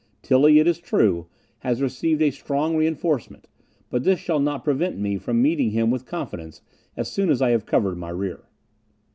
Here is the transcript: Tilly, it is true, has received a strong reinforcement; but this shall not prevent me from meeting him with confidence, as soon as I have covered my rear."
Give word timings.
Tilly, 0.23 0.57
it 0.57 0.65
is 0.65 0.79
true, 0.79 1.27
has 1.59 1.79
received 1.79 2.23
a 2.23 2.31
strong 2.31 2.75
reinforcement; 2.75 3.47
but 3.91 4.03
this 4.03 4.19
shall 4.19 4.39
not 4.39 4.63
prevent 4.63 4.97
me 4.97 5.19
from 5.19 5.43
meeting 5.43 5.69
him 5.69 5.91
with 5.91 6.07
confidence, 6.07 6.63
as 6.97 7.11
soon 7.11 7.29
as 7.29 7.39
I 7.39 7.51
have 7.51 7.67
covered 7.67 7.99
my 7.99 8.09
rear." 8.09 8.45